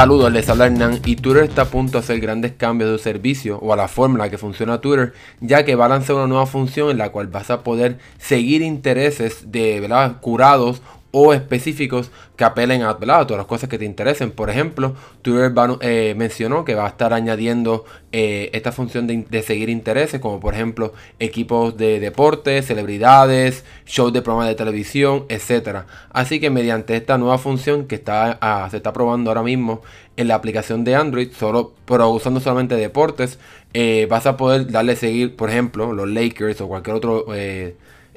Saludos, 0.00 0.32
les 0.32 0.48
habla 0.48 0.64
Hernán 0.64 0.98
y 1.04 1.16
Twitter 1.16 1.42
está 1.42 1.60
a 1.60 1.64
punto 1.66 1.92
de 1.92 1.98
hacer 1.98 2.20
grandes 2.20 2.52
cambios 2.52 2.90
de 2.90 2.98
servicio 2.98 3.58
o 3.58 3.74
a 3.74 3.76
la 3.76 3.86
forma 3.86 4.14
en 4.14 4.20
la 4.20 4.30
que 4.30 4.38
funciona 4.38 4.80
Twitter, 4.80 5.12
ya 5.40 5.66
que 5.66 5.74
va 5.74 5.84
a 5.84 5.88
lanzar 5.90 6.16
una 6.16 6.26
nueva 6.26 6.46
función 6.46 6.90
en 6.90 6.96
la 6.96 7.12
cual 7.12 7.26
vas 7.26 7.50
a 7.50 7.62
poder 7.62 7.98
seguir 8.18 8.62
intereses 8.62 9.52
de 9.52 9.86
curados 10.22 10.80
o 11.12 11.32
específicos 11.34 12.10
que 12.36 12.44
apelen 12.44 12.82
a, 12.82 12.96
todas 12.96 13.30
las 13.30 13.46
cosas 13.46 13.68
que 13.68 13.78
te 13.78 13.84
interesen. 13.84 14.30
Por 14.30 14.50
ejemplo, 14.50 14.94
Twitter 15.22 15.52
eh, 15.80 16.14
mencionó 16.16 16.64
que 16.64 16.74
va 16.74 16.86
a 16.86 16.88
estar 16.88 17.12
añadiendo 17.12 17.84
eh, 18.12 18.50
esta 18.52 18.72
función 18.72 19.06
de, 19.06 19.42
seguir 19.42 19.68
intereses, 19.68 20.20
como 20.20 20.40
por 20.40 20.54
ejemplo 20.54 20.92
equipos 21.18 21.76
de 21.76 22.00
deporte, 22.00 22.62
celebridades, 22.62 23.64
shows 23.86 24.12
de 24.12 24.22
programas 24.22 24.48
de 24.48 24.54
televisión, 24.54 25.24
etc. 25.28 25.84
Así 26.10 26.40
que 26.40 26.50
mediante 26.50 26.96
esta 26.96 27.18
nueva 27.18 27.38
función 27.38 27.86
que 27.86 27.96
está, 27.96 28.38
ah, 28.40 28.68
se 28.70 28.76
está 28.76 28.92
probando 28.92 29.30
ahora 29.30 29.42
mismo 29.42 29.82
en 30.16 30.28
la 30.28 30.34
aplicación 30.34 30.84
de 30.84 30.94
Android, 30.94 31.30
solo, 31.32 31.72
pero 31.86 32.08
usando 32.10 32.40
solamente 32.40 32.76
deportes, 32.76 33.38
eh, 33.72 34.06
vas 34.10 34.26
a 34.26 34.36
poder 34.36 34.70
darle 34.70 34.96
seguir, 34.96 35.36
por 35.36 35.50
ejemplo, 35.50 35.92
los 35.92 36.08
Lakers 36.08 36.60
o 36.60 36.68
cualquier 36.68 36.96
otro 36.96 37.26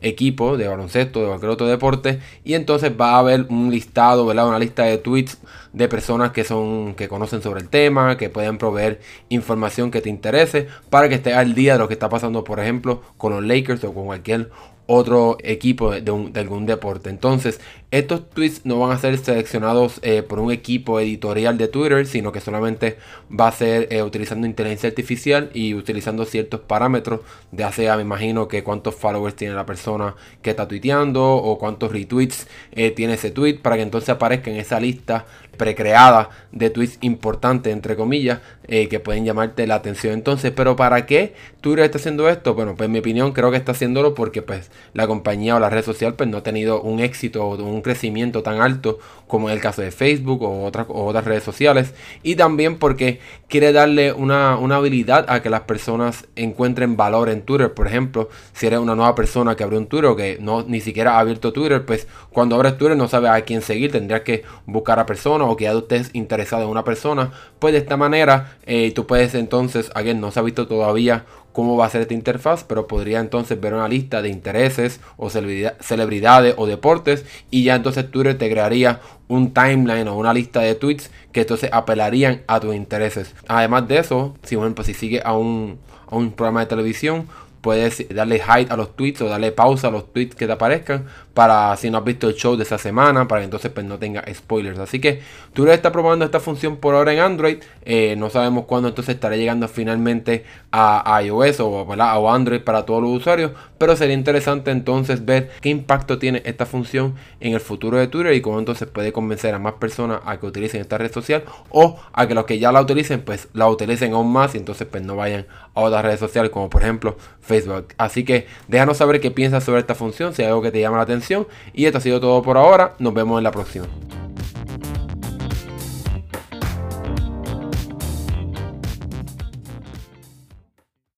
equipo 0.03 0.57
de 0.57 0.67
baloncesto, 0.67 1.21
de 1.21 1.27
cualquier 1.27 1.51
otro 1.51 1.67
deporte. 1.67 2.19
Y 2.43 2.53
entonces 2.53 2.91
va 2.99 3.15
a 3.15 3.19
haber 3.19 3.47
un 3.49 3.71
listado, 3.71 4.25
¿verdad? 4.25 4.47
Una 4.47 4.59
lista 4.59 4.83
de 4.83 4.97
tweets 4.99 5.39
de 5.71 5.87
personas 5.87 6.31
que 6.31 6.43
son 6.43 6.93
que 6.93 7.07
conocen 7.07 7.41
sobre 7.41 7.61
el 7.61 7.69
tema, 7.69 8.17
que 8.17 8.29
pueden 8.29 8.57
proveer 8.57 8.99
información 9.29 9.89
que 9.89 10.01
te 10.01 10.09
interese 10.09 10.67
para 10.89 11.09
que 11.09 11.15
estés 11.15 11.35
al 11.35 11.55
día 11.55 11.73
de 11.73 11.79
lo 11.79 11.87
que 11.87 11.95
está 11.95 12.09
pasando, 12.09 12.43
por 12.43 12.59
ejemplo, 12.59 13.01
con 13.17 13.33
los 13.33 13.43
Lakers 13.43 13.83
o 13.83 13.93
con 13.93 14.05
cualquier 14.05 14.51
otro 14.85 15.37
equipo 15.43 15.91
de, 15.91 16.39
algún 16.39 16.65
deporte. 16.65 17.09
Entonces, 17.09 17.59
estos 17.91 18.29
tweets 18.29 18.65
no 18.65 18.79
van 18.79 18.91
a 18.91 18.97
ser 18.97 19.17
seleccionados 19.17 19.99
eh, 20.01 20.23
por 20.23 20.39
un 20.39 20.51
equipo 20.51 20.99
editorial 20.99 21.57
de 21.57 21.67
Twitter, 21.67 22.05
sino 22.05 22.31
que 22.31 22.41
solamente 22.41 22.97
va 23.29 23.47
a 23.47 23.51
ser 23.51 23.87
eh, 23.91 24.01
utilizando 24.03 24.47
inteligencia 24.47 24.89
artificial 24.89 25.51
y 25.53 25.73
utilizando 25.73 26.25
ciertos 26.25 26.61
parámetros, 26.61 27.21
de 27.51 27.71
sea, 27.71 27.95
me 27.95 28.01
imagino 28.01 28.47
que 28.47 28.63
cuántos 28.63 28.95
followers 28.95 29.35
tiene 29.35 29.53
la 29.53 29.65
persona 29.65 30.15
que 30.41 30.49
está 30.49 30.67
tuiteando 30.67 31.23
o 31.23 31.57
cuántos 31.57 31.91
retweets 31.91 32.47
eh, 32.71 32.91
tiene 32.91 33.13
ese 33.13 33.31
tweet, 33.31 33.59
para 33.59 33.77
que 33.77 33.83
entonces 33.83 34.09
aparezca 34.09 34.51
en 34.51 34.57
esa 34.57 34.79
lista 34.79 35.25
precreada 35.57 36.29
de 36.51 36.71
tweets 36.71 36.97
importantes, 37.01 37.71
entre 37.71 37.95
comillas, 37.95 38.39
que 38.67 38.99
pueden 38.99 39.23
llamarte 39.23 39.67
la 39.67 39.75
atención. 39.75 40.13
Entonces, 40.13 40.51
pero 40.55 40.75
¿para 40.75 41.05
qué 41.05 41.35
Twitter 41.61 41.85
está 41.85 41.99
haciendo 41.99 42.27
esto? 42.27 42.55
Bueno, 42.55 42.75
pues 42.75 42.87
en 42.87 42.91
mi 42.93 42.99
opinión 42.99 43.33
creo 43.33 43.51
que 43.51 43.57
está 43.57 43.73
haciéndolo 43.73 44.15
porque 44.15 44.41
pues 44.41 44.71
la 44.93 45.07
compañía 45.07 45.55
o 45.55 45.59
la 45.59 45.69
red 45.69 45.83
social 45.83 46.15
pues 46.15 46.29
no 46.29 46.37
ha 46.37 46.43
tenido 46.43 46.81
un 46.81 46.99
éxito 46.99 47.45
o 47.45 47.55
un 47.55 47.81
crecimiento 47.81 48.43
tan 48.43 48.61
alto 48.61 48.99
como 49.27 49.49
en 49.49 49.55
el 49.55 49.61
caso 49.61 49.81
de 49.81 49.91
Facebook 49.91 50.43
o, 50.43 50.63
otras 50.63 50.85
otras 50.89 51.25
redes 51.25 51.43
sociales. 51.43 51.93
Y 52.21 52.35
también 52.35 52.77
porque 52.77 53.19
quiere 53.47 53.71
darle 53.71 54.13
una, 54.13 54.53
habilidad 54.53 55.25
a 55.27 55.41
que 55.41 55.49
las 55.49 55.61
personas 55.61 56.27
encuentren 56.35 56.97
valor 56.97 57.29
en 57.29 57.41
Twitter. 57.41 57.73
Por 57.73 57.87
ejemplo, 57.87 58.29
si 58.53 58.67
eres 58.67 58.79
una 58.79 58.95
nueva 58.95 59.15
persona 59.15 59.55
que 59.55 59.63
abrió 59.63 59.79
un 59.79 59.87
Twitter 59.87 60.09
o 60.09 60.15
que 60.15 60.37
no 60.39 60.63
ni 60.63 60.81
siquiera 60.81 61.15
ha 61.15 61.19
abierto 61.19 61.53
Twitter, 61.53 61.85
pues 61.85 62.07
cuando 62.31 62.55
abres 62.55 62.77
Twitter 62.77 62.97
no 62.97 63.07
sabes 63.07 63.31
a 63.31 63.41
quién 63.41 63.61
seguir, 63.61 63.91
tendrías 63.91 64.21
que 64.21 64.43
buscar 64.65 64.99
a 64.99 65.05
personas 65.05 65.47
o 65.49 65.55
que 65.55 65.65
ya 65.65 65.73
estés 65.73 66.09
interesado 66.13 66.63
en 66.63 66.69
una 66.69 66.83
persona. 66.83 67.31
Pues 67.59 67.73
de 67.73 67.79
esta 67.79 67.97
manera 67.97 68.57
eh, 68.65 68.91
tú 68.91 69.07
puedes 69.07 69.33
entonces, 69.35 69.91
alguien 69.95 70.19
no 70.19 70.31
se 70.31 70.39
ha 70.39 70.43
visto 70.43 70.67
todavía 70.67 71.25
cómo 71.53 71.77
va 71.77 71.85
a 71.85 71.89
ser 71.89 72.01
esta 72.01 72.13
interfaz, 72.13 72.63
pero 72.63 72.87
podría 72.87 73.19
entonces 73.19 73.59
ver 73.61 73.73
una 73.73 73.87
lista 73.87 74.21
de 74.21 74.29
intereses 74.29 74.99
o 75.15 75.29
celebridades 75.29 76.55
o 76.57 76.65
deportes 76.65 77.25
y 77.49 77.63
ya 77.63 77.75
entonces 77.75 78.11
Twitter 78.11 78.37
te 78.37 78.49
crearía 78.49 78.99
un 79.27 79.53
timeline 79.53 80.07
o 80.07 80.17
una 80.17 80.33
lista 80.33 80.59
de 80.59 80.75
tweets 80.75 81.09
que 81.31 81.41
entonces 81.41 81.69
apelarían 81.71 82.41
a 82.47 82.59
tus 82.59 82.75
intereses. 82.75 83.33
Además 83.47 83.87
de 83.87 83.99
eso, 83.99 84.35
si 84.43 84.55
por 84.55 84.65
ejemplo 84.65 84.83
si 84.83 84.93
sigue 84.93 85.21
a 85.23 85.33
un, 85.33 85.79
a 86.09 86.15
un 86.15 86.31
programa 86.31 86.61
de 86.61 86.65
televisión, 86.65 87.27
puedes 87.63 88.05
darle 88.09 88.41
hide 88.45 88.67
a 88.69 88.75
los 88.75 88.93
tweets 88.93 89.21
o 89.21 89.29
darle 89.29 89.53
pausa 89.53 89.87
a 89.87 89.91
los 89.91 90.11
tweets 90.11 90.35
que 90.35 90.45
te 90.45 90.51
aparezcan 90.51 91.05
para 91.33 91.75
si 91.77 91.89
no 91.89 91.97
has 91.97 92.03
visto 92.03 92.27
el 92.27 92.35
show 92.35 92.55
de 92.55 92.63
esa 92.63 92.77
semana, 92.77 93.27
para 93.27 93.41
que 93.41 93.45
entonces 93.45 93.71
pues, 93.71 93.85
no 93.85 93.97
tenga 93.97 94.23
spoilers. 94.31 94.77
Así 94.77 94.99
que 94.99 95.21
tú 95.53 95.65
está 95.67 95.91
probando 95.91 96.25
esta 96.25 96.39
función 96.39 96.77
por 96.77 96.93
ahora 96.93 97.13
en 97.13 97.19
Android. 97.19 97.57
Eh, 97.85 98.15
no 98.17 98.29
sabemos 98.29 98.65
cuándo 98.65 98.89
entonces 98.89 99.15
estará 99.15 99.35
llegando 99.35 99.67
finalmente 99.67 100.43
a, 100.71 101.21
iOS 101.23 101.61
o, 101.61 102.31
Android 102.31 102.61
para 102.61 102.85
todos 102.85 103.01
los 103.01 103.11
usuarios. 103.11 103.51
Pero 103.77 103.95
sería 103.95 104.15
interesante 104.15 104.71
entonces 104.71 105.25
ver 105.25 105.51
qué 105.61 105.69
impacto 105.69 106.19
tiene 106.19 106.41
esta 106.45 106.65
función 106.65 107.15
en 107.39 107.53
el 107.53 107.59
futuro 107.59 107.97
de 107.97 108.07
Twitter 108.07 108.33
y 108.33 108.41
cómo 108.41 108.59
entonces 108.59 108.87
puede 108.87 109.11
convencer 109.11 109.55
a 109.55 109.59
más 109.59 109.73
personas 109.73 110.19
a 110.25 110.37
que 110.39 110.45
utilicen 110.45 110.81
esta 110.81 110.97
red 110.97 111.11
social 111.11 111.43
o 111.69 111.99
a 112.11 112.27
que 112.27 112.35
los 112.35 112.45
que 112.45 112.59
ya 112.59 112.71
la 112.71 112.81
utilicen 112.81 113.21
pues 113.21 113.47
la 113.53 113.67
utilicen 113.67 114.13
aún 114.13 114.31
más 114.31 114.55
y 114.55 114.57
entonces 114.57 114.87
pues 114.89 115.03
no 115.03 115.15
vayan 115.15 115.47
a 115.73 115.81
otras 115.81 116.03
redes 116.03 116.19
sociales 116.19 116.51
como 116.51 116.69
por 116.69 116.81
ejemplo 116.83 117.17
Facebook. 117.53 117.93
Así 117.97 118.23
que 118.25 118.47
déjanos 118.67 118.97
saber 118.97 119.21
qué 119.21 119.29
piensas 119.29 119.63
sobre 119.63 119.81
esta 119.81 119.93
función, 119.93 120.33
si 120.33 120.41
hay 120.41 120.47
algo 120.47 120.61
que 120.61 120.71
te 120.71 120.79
llama 120.79 120.97
la 120.97 121.03
atención. 121.03 121.47
Y 121.73 121.85
esto 121.85 121.99
ha 121.99 122.01
sido 122.01 122.19
todo 122.19 122.41
por 122.41 122.57
ahora. 122.57 122.95
Nos 122.99 123.13
vemos 123.13 123.37
en 123.37 123.43
la 123.43 123.51
próxima. 123.51 123.85